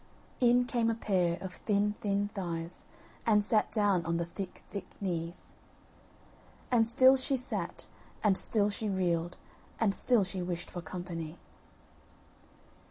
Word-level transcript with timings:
In 0.39 0.65
came 0.65 0.89
a 0.89 0.95
pair 0.95 1.37
of 1.41 1.53
thin 1.53 1.93
thin 2.01 2.29
thighs, 2.33 2.85
and 3.23 3.43
sat 3.45 3.71
down 3.71 4.03
on 4.03 4.17
the 4.17 4.25
thick 4.25 4.63
thick 4.67 4.87
knees; 4.99 5.53
And 6.71 6.87
still 6.87 7.17
she 7.17 7.37
sat, 7.37 7.85
and 8.23 8.35
still 8.35 8.71
she 8.71 8.89
reeled, 8.89 9.37
and 9.79 9.93
still 9.93 10.23
she 10.23 10.41
wished 10.41 10.71
for 10.71 10.81
company. 10.81 11.37